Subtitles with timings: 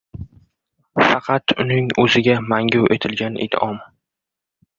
[1.09, 3.79] Faqat uning o‘ziga mangu etilgan in’om.